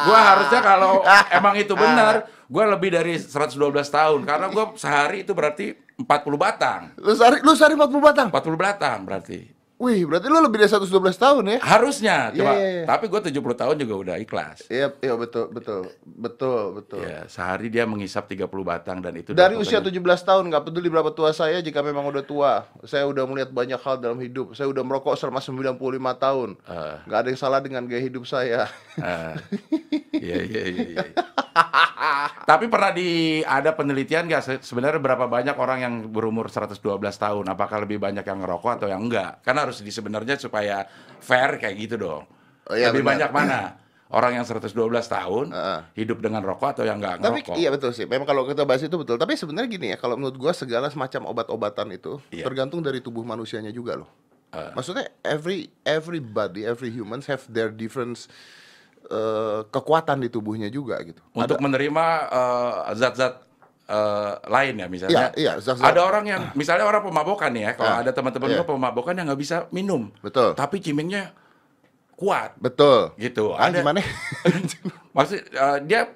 Gua 0.02 0.18
harusnya 0.18 0.60
kalau 0.60 1.04
emang 1.30 1.54
itu 1.56 1.74
benar, 1.76 2.26
gua 2.48 2.64
lebih 2.72 2.92
dari 2.92 3.16
112 3.16 3.56
tahun 3.88 4.20
karena 4.24 4.46
gua 4.50 4.74
sehari 4.74 5.22
itu 5.22 5.32
berarti 5.32 5.76
40 5.92 6.08
batang. 6.34 6.90
lu 6.98 7.14
sehari 7.14 7.38
lu 7.44 7.52
sehari 7.54 7.74
40 7.78 8.01
batang. 8.02 8.28
40 8.28 8.58
batang 8.58 8.98
berarti. 9.06 9.62
Wih, 9.82 10.06
berarti 10.06 10.30
lu 10.30 10.38
lebih 10.38 10.62
dari 10.62 10.70
112 10.70 10.94
tahun 11.18 11.42
ya? 11.42 11.58
Harusnya, 11.58 12.30
Iya, 12.30 12.38
coba. 12.38 12.52
iya, 12.54 12.68
iya. 12.70 12.84
Tapi 12.86 13.04
gua 13.10 13.18
70 13.18 13.34
tahun 13.58 13.74
juga 13.82 13.94
udah 13.98 14.16
ikhlas. 14.22 14.70
Iya, 14.70 14.94
iya 15.02 15.14
betul, 15.18 15.50
betul. 15.50 15.90
Betul, 16.06 16.78
betul. 16.78 17.02
Ya, 17.02 17.26
sehari 17.26 17.66
dia 17.66 17.82
menghisap 17.82 18.30
30 18.30 18.46
batang 18.62 19.02
dan 19.02 19.10
itu 19.18 19.34
Dari 19.34 19.58
usia 19.58 19.82
17 19.82 19.90
tahun, 20.22 20.54
nggak 20.54 20.70
peduli 20.70 20.86
berapa 20.86 21.10
tua 21.10 21.34
saya, 21.34 21.58
jika 21.58 21.82
memang 21.82 22.06
udah 22.14 22.22
tua, 22.22 22.62
saya 22.86 23.10
udah 23.10 23.26
melihat 23.26 23.50
banyak 23.50 23.82
hal 23.82 23.98
dalam 23.98 24.22
hidup. 24.22 24.54
Saya 24.54 24.70
udah 24.70 24.86
merokok 24.86 25.18
selama 25.18 25.42
95 25.42 25.74
tahun. 26.14 26.54
Eh. 26.62 26.96
Nggak 27.10 27.18
ada 27.18 27.28
yang 27.34 27.40
salah 27.42 27.58
dengan 27.58 27.82
gaya 27.90 28.06
hidup 28.06 28.22
saya. 28.22 28.70
Ah. 29.02 29.34
Iya 30.14 30.46
iya 30.46 30.62
iya. 30.70 31.04
Tapi 32.42 32.66
pernah 32.66 32.90
di 32.90 33.08
ada 33.40 33.70
penelitian 33.70 34.26
nggak 34.26 34.42
se- 34.42 34.62
sebenarnya 34.62 34.98
berapa 34.98 35.24
banyak 35.24 35.54
orang 35.54 35.78
yang 35.80 35.94
berumur 36.08 36.46
112 36.46 36.78
tahun? 37.14 37.44
Apakah 37.46 37.84
lebih 37.84 37.96
banyak 37.96 38.22
yang 38.22 38.38
ngerokok 38.40 38.72
atau 38.76 38.88
yang 38.88 39.02
enggak? 39.02 39.40
Kan 39.40 39.56
harus 39.56 39.78
di 39.78 39.88
sebenarnya 39.88 40.36
supaya 40.36 40.84
fair 41.18 41.56
kayak 41.56 41.76
gitu 41.78 41.96
dong. 41.96 42.24
Oh, 42.64 42.74
iya, 42.74 42.88
lebih 42.88 43.02
benar. 43.02 43.28
banyak 43.28 43.30
mana? 43.32 43.60
Orang 44.12 44.36
yang 44.36 44.44
112 44.44 44.68
tahun 45.08 45.46
Heeh. 45.50 45.80
hidup 45.96 46.20
dengan 46.20 46.44
rokok 46.44 46.76
atau 46.76 46.84
yang 46.84 47.00
enggak 47.00 47.16
Tapi 47.18 47.40
ngerokok? 47.40 47.56
iya 47.56 47.68
betul 47.72 47.96
sih. 47.96 48.04
Memang 48.04 48.28
kalau 48.28 48.44
kita 48.44 48.68
bahas 48.68 48.84
itu 48.84 48.92
betul. 48.92 49.16
Tapi 49.16 49.32
sebenarnya 49.34 49.68
gini 49.68 49.86
ya, 49.88 49.96
kalau 49.96 50.20
menurut 50.20 50.36
gua 50.36 50.52
segala 50.52 50.92
semacam 50.92 51.32
obat-obatan 51.32 51.88
itu 51.90 52.20
Iya. 52.28 52.44
tergantung 52.44 52.84
dari 52.84 53.00
tubuh 53.00 53.24
manusianya 53.24 53.72
juga 53.72 53.96
loh. 53.96 54.10
Eh. 54.52 54.68
Maksudnya 54.76 55.08
every 55.24 55.72
everybody, 55.82 56.60
every 56.60 56.92
humans 56.92 57.24
have 57.24 57.40
their 57.48 57.72
different 57.72 58.28
eh, 59.10 59.58
kekuatan 59.68 60.22
di 60.22 60.28
tubuhnya 60.28 60.68
juga 60.68 61.00
gitu. 61.02 61.18
Untuk 61.32 61.58
menerima 61.58 62.04
eh, 62.28 62.74
zat-zat 62.94 63.42
eh, 63.88 64.32
lain 64.46 64.74
ya 64.78 64.86
misalnya. 64.86 65.14
Iya, 65.14 65.26
iya, 65.38 65.52
zat-zat. 65.58 65.82
Ada 65.82 66.00
orang 66.02 66.24
yang 66.26 66.42
misalnya 66.54 66.86
orang 66.86 67.02
pemabokan 67.02 67.50
nih 67.54 67.62
ya. 67.68 67.72
Kalau 67.74 67.92
Ah, 67.92 68.00
ada 68.04 68.12
teman-teman 68.14 68.48
iya. 68.52 68.62
pemabokan 68.62 69.14
yang 69.18 69.26
nggak 69.30 69.40
bisa 69.40 69.56
minum. 69.74 70.10
Betul. 70.22 70.54
Tapi 70.54 70.78
cimingnya 70.78 71.34
kuat 72.14 72.54
Betul. 72.62 73.10
gitu. 73.18 73.56
Ah, 73.58 73.66
Ada 73.66 73.82
gimana? 73.82 73.98
Maksud 75.16 75.38
eh, 75.42 75.78
dia 75.90 76.06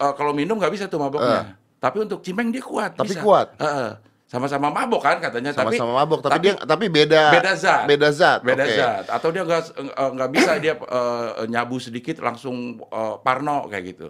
eh, 0.00 0.12
kalau 0.16 0.32
minum 0.32 0.56
nggak 0.56 0.72
bisa 0.72 0.88
tuh 0.88 0.96
maboknya. 0.96 1.60
Tapi 1.82 1.98
untuk 1.98 2.22
cimeng 2.22 2.54
dia 2.54 2.62
kuat. 2.62 2.94
Tapi 2.94 3.10
bisa. 3.10 3.20
kuat. 3.20 3.58
Heeh. 3.58 3.90
Sama-sama 4.32 4.72
mabok 4.72 5.04
kan 5.04 5.20
katanya. 5.20 5.52
tapi 5.52 5.76
Sama-sama 5.76 5.92
mabok, 6.00 6.24
tapi, 6.24 6.40
dia 6.40 6.56
tapi 6.56 6.88
beda 6.88 7.36
beda 7.36 7.52
zat. 7.52 7.84
Beda 7.84 8.08
zat. 8.08 8.40
Beda 8.40 8.64
oke. 8.64 8.72
zat. 8.80 9.04
Atau 9.12 9.28
dia 9.28 9.44
nggak 9.44 9.62
nggak 9.92 10.30
bisa 10.32 10.50
dia 10.64 10.74
eh, 10.80 11.44
nyabu 11.52 11.76
sedikit 11.76 12.16
langsung 12.24 12.80
eh, 12.80 13.14
parno 13.20 13.68
kayak 13.68 13.84
gitu. 13.92 14.08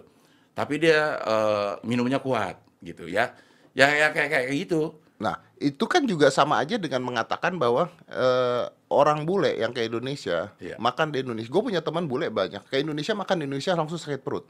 Tapi 0.55 0.79
dia 0.79 1.19
eh, 1.19 1.71
minumnya 1.83 2.23
kuat 2.23 2.55
gitu 2.79 3.11
ya. 3.11 3.35
Ya 3.75 3.91
ya 3.91 4.15
kayak 4.15 4.31
kayak 4.31 4.47
gitu. 4.63 4.95
Nah, 5.19 5.43
itu 5.59 5.83
kan 5.91 6.07
juga 6.07 6.31
sama 6.31 6.55
aja 6.63 6.79
dengan 6.79 7.03
mengatakan 7.03 7.59
bahwa 7.59 7.91
eh, 8.07 8.63
orang 8.87 9.27
bule 9.27 9.59
yang 9.59 9.75
ke 9.75 9.83
Indonesia 9.83 10.55
Iya. 10.55 10.79
makan 10.79 11.11
di 11.11 11.19
Indonesia. 11.19 11.51
Gue 11.51 11.67
punya 11.67 11.83
teman 11.83 12.07
bule 12.07 12.31
banyak. 12.31 12.63
Ke 12.71 12.79
Indonesia 12.79 13.11
makan 13.11 13.43
di 13.43 13.51
Indonesia 13.51 13.75
langsung 13.75 13.99
sakit 13.99 14.23
perut. 14.23 14.47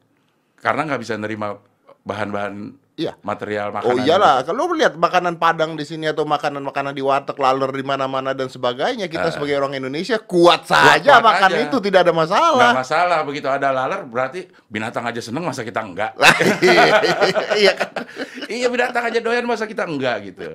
Karena 0.61 0.85
nggak 0.85 1.01
bisa 1.01 1.17
nerima 1.17 1.57
bahan-bahan 2.03 2.83
Iya. 2.93 3.17
material 3.25 3.73
Oh 3.73 3.97
makanan. 3.97 4.05
iyalah, 4.05 4.35
kalau 4.45 4.69
lu 4.69 4.77
lihat 4.77 4.93
makanan 4.93 5.41
Padang 5.41 5.73
di 5.73 5.81
sini 5.81 6.05
atau 6.05 6.29
makanan-makanan 6.29 6.93
di 6.93 7.01
warteg 7.01 7.33
laler 7.41 7.73
di 7.73 7.81
mana-mana 7.81 8.37
dan 8.37 8.53
sebagainya, 8.53 9.09
kita 9.09 9.33
sebagai 9.33 9.57
orang 9.57 9.81
Indonesia 9.81 10.21
kuat 10.21 10.69
saja 10.69 11.17
kuat 11.17 11.25
makan 11.25 11.51
aja. 11.57 11.65
itu 11.65 11.77
tidak 11.81 12.05
ada 12.05 12.13
masalah. 12.13 12.69
masalah 12.77 13.25
begitu 13.25 13.49
ada 13.49 13.73
laler 13.73 14.05
berarti 14.05 14.45
binatang 14.69 15.09
aja 15.09 15.17
seneng 15.25 15.41
masa 15.41 15.65
kita 15.65 15.81
enggak. 15.81 16.13
Iya 17.57 17.73
kan? 17.81 17.91
iya 18.45 18.67
binatang 18.69 19.09
aja 19.09 19.19
doyan 19.25 19.49
masa 19.49 19.65
kita 19.65 19.89
enggak 19.89 20.29
gitu. 20.29 20.53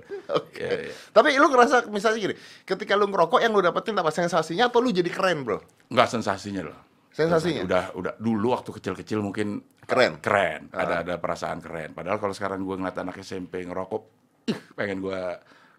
Iya, 0.55 0.91
iya. 0.91 0.95
Tapi 1.11 1.35
lu 1.35 1.51
ngerasa 1.51 1.91
misalnya 1.91 2.19
gini, 2.23 2.35
ketika 2.63 2.95
lu 2.95 3.11
ngerokok 3.11 3.43
yang 3.43 3.51
lu 3.51 3.67
dapetin 3.67 3.99
apa 3.99 4.15
sensasinya 4.15 4.71
atau 4.71 4.79
lu 4.79 4.95
jadi 4.95 5.11
keren, 5.11 5.43
Bro? 5.43 5.59
Enggak 5.91 6.07
sensasinya 6.07 6.71
loh. 6.71 6.88
Sensasinya? 7.19 7.67
Udah 7.67 7.85
udah 7.99 8.13
dulu 8.23 8.55
waktu 8.55 8.71
kecil-kecil 8.71 9.19
mungkin 9.19 9.59
Keren. 9.89 10.21
Keren. 10.21 10.69
Ada 10.69 11.01
ada 11.01 11.15
perasaan 11.17 11.65
keren. 11.65 11.97
Padahal 11.97 12.21
kalau 12.21 12.37
sekarang 12.37 12.61
gue 12.61 12.77
ngeliat 12.77 13.01
anak 13.01 13.25
SMP 13.25 13.65
ngerokok, 13.65 14.03
ih, 14.53 14.59
pengen 14.77 15.01
gue 15.01 15.21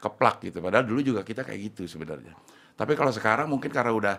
keplak 0.02 0.42
gitu. 0.50 0.66
Padahal 0.66 0.82
dulu 0.90 1.00
juga 1.06 1.22
kita 1.22 1.46
kayak 1.46 1.60
gitu 1.70 1.86
sebenarnya. 1.86 2.34
Tapi 2.74 2.98
kalau 2.98 3.14
sekarang 3.14 3.46
mungkin 3.46 3.70
karena 3.70 3.94
udah 3.94 4.16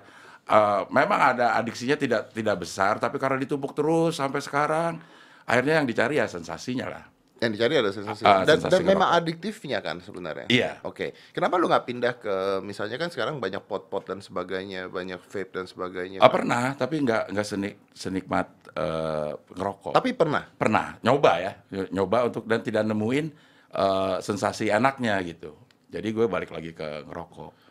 eh, 0.46 0.82
memang 0.94 1.34
ada 1.34 1.58
adiksinya 1.58 1.98
tidak 1.98 2.30
tidak 2.30 2.62
besar, 2.62 3.02
tapi 3.02 3.18
karena 3.18 3.42
ditumpuk 3.42 3.74
terus 3.74 4.14
sampai 4.14 4.38
sekarang, 4.38 5.02
akhirnya 5.42 5.82
yang 5.82 5.86
dicari 5.90 6.22
ya 6.22 6.30
sensasinya 6.30 6.86
lah. 6.86 7.04
Yang 7.40 7.50
dicari 7.56 7.74
ada 7.80 7.90
sensasi. 7.90 8.22
Ah, 8.22 8.44
dan, 8.44 8.60
sensasi 8.60 8.84
dan 8.84 8.84
memang 8.84 9.08
adiktifnya 9.16 9.80
kan 9.80 9.96
sebenarnya. 10.04 10.46
Iya. 10.52 10.84
Oke. 10.84 11.16
Kenapa 11.32 11.56
lu 11.56 11.72
nggak 11.72 11.84
pindah 11.88 12.12
ke 12.20 12.34
misalnya 12.60 13.00
kan 13.00 13.08
sekarang 13.08 13.40
banyak 13.40 13.64
pot-pot 13.64 14.04
dan 14.04 14.20
sebagainya, 14.20 14.92
banyak 14.92 15.18
vape 15.24 15.56
dan 15.56 15.64
sebagainya. 15.64 16.20
Ah, 16.20 16.28
pernah, 16.28 16.76
tapi 16.76 17.00
nggak 17.00 17.32
nggak 17.32 17.46
senik, 17.48 17.74
senikmat 17.96 18.46
eh, 18.76 19.32
ngerokok. 19.56 19.96
Tapi 19.96 20.12
pernah. 20.12 20.44
pernah 20.54 21.00
nyoba 21.00 21.32
ya 21.40 21.52
nyoba 21.90 22.28
untuk 22.28 22.44
dan 22.44 22.60
tidak 22.60 22.84
nemuin 22.84 23.26
eh, 23.72 24.16
sensasi 24.20 24.68
enaknya 24.68 25.16
gitu 25.24 25.56
jadi 25.90 26.06
gue 26.14 26.26
balik 26.30 26.54
lagi 26.54 26.70
ke 26.70 27.02
ngerokok 27.08 27.70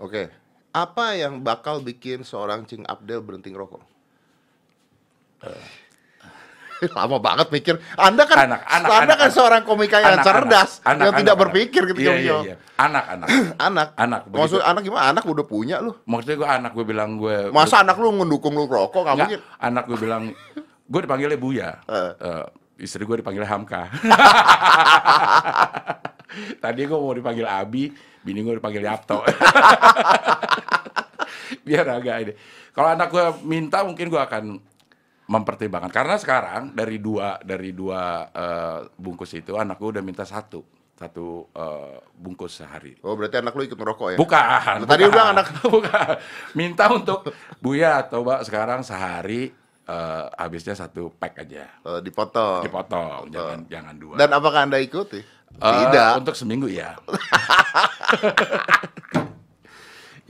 Oke. 0.00 0.32
Apa 0.72 1.12
yang 1.12 1.44
bakal 1.44 1.84
bikin 1.84 2.24
seorang 2.24 2.64
Cing 2.64 2.88
Abdel 2.88 3.20
berhenti 3.20 3.52
ngerokok? 3.52 3.84
Lama 6.96 7.16
banget 7.20 7.48
mikir. 7.52 7.74
Anda 7.94 8.24
kan 8.24 8.48
Anak, 8.48 8.60
anak, 8.64 8.72
Anda 8.72 8.88
anak, 9.04 9.16
kan 9.16 9.28
anak. 9.28 9.36
seorang 9.36 9.62
komika 9.68 9.96
yang 10.00 10.16
Anak, 10.16 10.24
cerdas, 10.24 10.70
anak, 10.80 10.88
anak, 10.88 11.04
yang 11.04 11.14
tidak 11.20 11.34
anak, 11.34 11.42
berpikir 11.44 11.82
anak. 11.84 11.90
ketika 11.92 12.10
iya, 12.10 12.20
iya, 12.20 12.36
iya. 12.40 12.54
Anak, 12.80 13.04
anak. 13.12 13.28
Anak. 13.68 13.88
Anak, 13.94 14.20
Maksud 14.26 14.56
begitu. 14.56 14.70
anak 14.72 14.82
gimana? 14.82 15.04
Anak 15.12 15.24
udah 15.28 15.44
punya 15.44 15.76
lu. 15.84 15.92
Maksudnya 16.08 16.36
gue 16.40 16.48
anak 16.48 16.72
gue 16.72 16.84
bilang 16.88 17.10
gue 17.20 17.36
Masa 17.52 17.84
anak 17.84 18.00
lu 18.00 18.08
ngedukung 18.16 18.56
lu 18.56 18.64
rokok? 18.64 19.04
Enggak, 19.04 19.16
mungkin. 19.20 19.38
anak 19.60 19.82
gue 19.84 19.98
bilang 20.00 20.22
gue 20.92 21.00
dipanggilnya 21.04 21.36
Buya. 21.36 21.68
Eh. 21.84 22.12
Eh, 22.16 22.44
istri 22.80 23.04
gue 23.04 23.20
dipanggilnya 23.20 23.50
Hamka. 23.52 23.82
Tadi 26.62 26.80
gue 26.86 26.98
mau 26.98 27.12
dipanggil 27.12 27.44
Abi, 27.44 27.90
bini 28.22 28.40
gue 28.40 28.56
dipanggil 28.56 28.86
Yapto. 28.86 29.20
Biar 31.66 31.86
agak 31.90 32.16
ini. 32.22 32.32
Kalau 32.70 32.88
anak 32.94 33.10
gue 33.10 33.24
minta 33.44 33.82
mungkin 33.82 34.06
gue 34.08 34.22
akan 34.22 34.62
mempertimbangkan 35.30 35.94
karena 35.94 36.18
sekarang 36.18 36.74
dari 36.74 36.98
dua 36.98 37.38
dari 37.38 37.70
dua 37.70 38.26
eh, 38.34 38.78
bungkus 38.98 39.30
itu 39.38 39.54
anak 39.54 39.78
gue 39.78 39.94
udah 39.94 40.02
minta 40.02 40.26
satu 40.26 40.66
satu 40.98 41.48
eh, 41.54 41.96
bungkus 42.12 42.60
sehari. 42.60 42.92
Oh, 43.00 43.16
berarti 43.16 43.40
anak 43.40 43.56
lu 43.56 43.64
ikut 43.64 43.78
ngerokok 43.78 44.08
ya? 44.12 44.18
Bukan. 44.20 44.84
Tadi 44.84 45.02
bukan. 45.06 45.14
udah 45.16 45.24
anak. 45.32 45.46
bukan. 45.78 46.12
Minta 46.52 46.92
untuk 46.92 47.32
Buya 47.56 48.04
coba 48.04 48.44
sekarang 48.44 48.84
sehari 48.84 49.48
eh, 49.86 50.24
habisnya 50.36 50.76
satu 50.76 51.08
pack 51.14 51.46
aja. 51.46 51.72
Oh, 51.86 52.02
dipotong. 52.04 52.68
Dipotong, 52.68 53.32
jangan 53.32 53.64
jangan 53.70 53.94
dua. 53.96 54.14
Dan 54.20 54.28
apakah 54.34 54.68
Anda 54.68 54.76
ikuti? 54.76 55.22
Eh, 55.22 55.24
Tidak. 55.56 56.20
Untuk 56.20 56.36
seminggu 56.36 56.68
ya. 56.68 57.00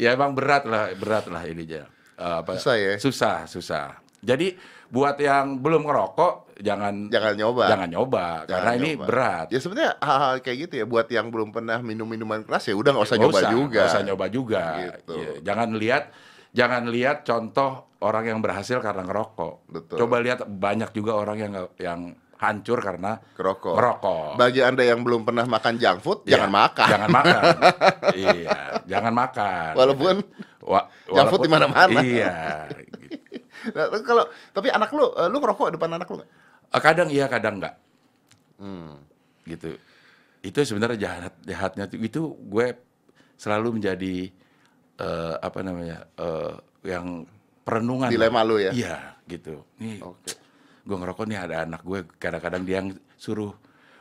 ya 0.01 0.15
emang 0.15 0.39
berat 0.39 0.71
lah, 0.71 0.95
berat 0.95 1.27
lah 1.27 1.43
ini 1.51 1.67
aja. 1.67 1.83
Eh, 2.15 2.35
apa? 2.47 2.55
Susah 2.55 2.75
ya? 2.79 2.95
Susah, 3.01 3.37
susah. 3.51 3.99
Jadi 4.23 4.55
buat 4.91 5.17
yang 5.17 5.59
belum 5.59 5.83
ngerokok 5.83 6.35
jangan 6.61 7.09
Jangan 7.09 7.35
nyoba. 7.35 7.65
jangan 7.67 7.89
nyoba 7.89 8.25
karena 8.43 8.51
Jangan 8.69 8.75
ini 8.77 8.91
nyoba. 8.93 9.05
berat. 9.07 9.47
Ya 9.49 9.59
sebenarnya 9.59 9.93
hal-hal 9.99 10.35
kayak 10.41 10.59
gitu 10.61 10.75
ya 10.77 10.85
buat 10.85 11.07
yang 11.09 11.27
belum 11.29 11.49
pernah 11.51 11.79
minum 11.81 12.05
minuman 12.05 12.43
keras 12.43 12.67
ya 12.67 12.75
udah 12.75 12.91
nggak 12.93 13.07
usah 13.07 13.17
Nggak 13.17 13.25
nyoba 13.25 13.39
usah, 13.39 13.51
juga. 13.51 13.73
nggak 13.73 13.89
usah 13.89 14.03
nyoba 14.05 14.27
juga. 14.29 14.63
Gitu. 14.77 15.15
Iya, 15.15 15.31
Jangan 15.43 15.69
lihat 15.75 16.05
jangan 16.51 16.83
lihat 16.87 17.17
contoh 17.23 17.71
orang 18.01 18.25
yang 18.27 18.39
berhasil 18.39 18.77
karena 18.79 19.03
ngerokok. 19.03 19.55
Betul. 19.69 19.97
Coba 19.97 20.17
lihat 20.19 20.39
banyak 20.45 20.91
juga 20.91 21.13
orang 21.15 21.37
yang 21.39 21.53
yang 21.79 22.01
hancur 22.37 22.81
karena 22.81 23.21
Kerokok. 23.37 23.77
merokok. 23.77 24.33
Bagi 24.35 24.61
Anda 24.61 24.81
yang 24.83 25.01
belum 25.01 25.23
pernah 25.23 25.45
makan 25.45 25.77
junk 25.77 26.01
food, 26.01 26.19
Iya, 26.25 26.41
jangan 26.41 26.51
makan. 26.51 26.89
Jangan 26.89 27.11
makan. 27.11 27.43
iya, 28.17 28.57
jangan 28.87 29.13
makan. 29.15 29.71
Walaupun 29.77 30.15
Wa- 30.61 30.89
junk 31.07 31.29
food 31.29 31.41
walaupun- 31.41 31.45
di 31.45 31.49
mana-mana. 31.49 32.01
Iya. 32.01 32.37
Nah, 33.77 33.87
kalau 34.03 34.25
tapi 34.53 34.69
anak 34.73 34.91
lu, 34.93 35.07
eh, 35.15 35.29
lu 35.29 35.37
ngerokok 35.39 35.77
depan 35.77 35.91
anak 35.97 36.09
lu 36.09 36.21
nggak? 36.21 36.31
Eh, 36.71 36.81
Kadang 36.83 37.09
iya, 37.13 37.27
kadang 37.29 37.61
enggak. 37.61 37.75
Hmm. 38.61 38.97
Gitu. 39.45 39.77
Itu 40.41 40.59
sebenarnya 40.65 40.99
jahat 40.99 41.35
jahatnya 41.45 41.85
itu 42.01 42.33
gue 42.37 42.67
selalu 43.37 43.81
menjadi 43.81 44.33
eh, 45.01 45.35
apa 45.41 45.59
namanya? 45.61 46.09
eh, 46.17 46.55
yang 46.89 47.29
perenungan. 47.65 48.09
Dilema 48.09 48.41
lu 48.43 48.57
ya? 48.57 48.73
Iya, 48.73 48.97
gitu. 49.29 49.65
Nih, 49.81 50.01
Oke. 50.01 50.33
gue 50.81 50.97
ngerokok 50.97 51.25
nih 51.29 51.39
ada 51.39 51.57
anak 51.69 51.85
gue 51.85 52.09
kadang-kadang 52.17 52.65
dia 52.65 52.81
yang 52.81 52.97
suruh 53.21 53.53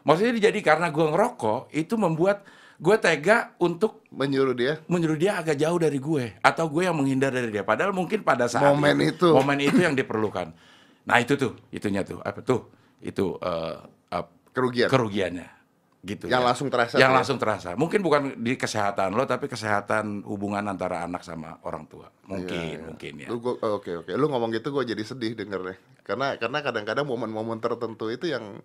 maksudnya 0.08 0.50
jadi 0.50 0.60
karena 0.64 0.88
gue 0.96 1.06
ngerokok 1.12 1.76
itu 1.76 2.00
membuat 2.00 2.48
gue 2.80 2.96
tega 2.98 3.52
untuk 3.58 4.02
Menyuruh 4.10 4.56
dia 4.56 4.80
menyuruh 4.88 5.16
dia 5.16 5.38
agak 5.38 5.54
jauh 5.54 5.78
dari 5.78 6.00
gue 6.00 6.40
atau 6.40 6.66
gue 6.66 6.82
yang 6.82 6.96
menghindar 6.96 7.30
dari 7.30 7.52
dia 7.52 7.62
padahal 7.62 7.92
mungkin 7.92 8.24
pada 8.24 8.48
saat 8.48 8.66
Momen 8.66 8.98
itu. 9.06 9.30
momen 9.30 9.60
itu 9.60 9.78
yang 9.78 9.94
diperlukan 9.94 10.50
nah 11.04 11.18
itu 11.18 11.36
tuh 11.36 11.54
itunya 11.70 12.02
tuh 12.02 12.18
apa 12.20 12.40
tuh 12.40 12.72
itu 13.00 13.38
eh, 13.38 13.76
ap- 14.10 14.34
kerugian. 14.50 14.88
kerugiannya 14.88 15.48
gitu 16.00 16.26
Yang 16.26 16.40
ya. 16.40 16.48
langsung 16.48 16.68
terasa 16.70 16.96
yang 16.96 17.12
ya? 17.12 17.18
langsung 17.20 17.38
terasa 17.38 17.70
mungkin 17.76 18.00
bukan 18.00 18.22
di 18.40 18.56
kesehatan 18.56 19.12
lo 19.12 19.24
tapi 19.24 19.46
kesehatan 19.46 20.24
hubungan 20.24 20.64
antara 20.64 21.04
anak 21.04 21.22
sama 21.22 21.60
orang 21.62 21.84
tua 21.86 22.08
mungkin 22.24 22.56
Iya, 22.56 22.72
iya. 22.74 22.80
mungkin 22.82 23.14
ya 23.20 23.28
Lu 23.28 23.38
gua- 23.38 23.60
oh, 23.60 23.78
Oke 23.78 23.92
oke. 23.98 24.12
Lu 24.14 24.26
ngomong 24.26 24.50
gitu 24.50 24.72
gue 24.72 24.84
jadi 24.86 25.04
sedih 25.04 25.36
dengernya. 25.36 25.76
Karena 26.02 26.34
karena 26.36 26.64
kadang-kadang 26.64 27.04
momen-momen 27.04 27.60
tertentu 27.60 28.08
itu 28.08 28.26
yang 28.26 28.64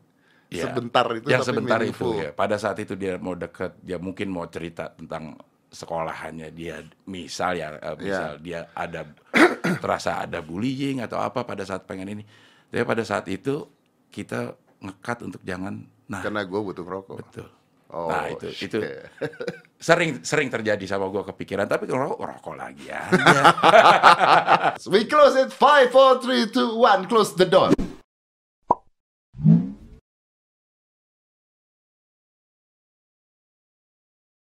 Ya, 0.55 0.65
sebentar 0.71 1.07
itu 1.11 1.27
yang 1.27 1.43
tapi 1.43 1.49
sebentar 1.51 1.79
meaningful. 1.83 2.15
itu 2.15 2.23
ya 2.23 2.31
pada 2.31 2.57
saat 2.57 2.79
itu 2.79 2.95
dia 2.95 3.19
mau 3.19 3.35
deket 3.35 3.75
dia 3.83 3.99
mungkin 3.99 4.31
mau 4.31 4.47
cerita 4.47 4.95
tentang 4.95 5.35
sekolahannya 5.69 6.49
dia 6.51 6.87
misal 7.05 7.59
ya 7.59 7.75
eh, 7.75 7.97
misal 7.99 8.39
dia 8.39 8.71
ada 8.71 9.11
terasa 9.83 10.23
ada 10.23 10.39
bullying 10.39 11.03
atau 11.03 11.19
apa 11.19 11.43
pada 11.43 11.67
saat 11.67 11.83
pengen 11.83 12.15
ini 12.15 12.23
tapi 12.71 12.83
pada 12.83 13.03
saat 13.03 13.27
itu 13.27 13.67
kita 14.09 14.55
ngekat 14.79 15.27
untuk 15.27 15.43
jangan 15.43 15.83
nah 16.07 16.23
Karena 16.23 16.45
gue 16.45 16.61
butuh 16.61 16.85
ngerokok. 16.85 17.17
betul 17.19 17.49
Oh, 17.95 18.11
nah 18.11 18.27
itu 18.27 18.51
itu 18.59 18.79
shit. 18.83 19.07
sering 19.87 20.19
sering 20.27 20.51
terjadi 20.51 20.83
sama 20.83 21.07
gua 21.07 21.23
kepikiran 21.23 21.63
tapi 21.63 21.87
kalau 21.87 22.19
rokok 22.19 22.59
lagi 22.59 22.91
ya 22.91 23.07
We 24.91 25.07
close 25.07 25.39
it. 25.39 25.55
Five, 25.55 25.91
four, 25.91 26.19
three, 26.19 26.51
two, 26.51 26.75
one. 26.75 27.07
Close 27.07 27.35
the 27.35 27.47
door. 27.47 27.71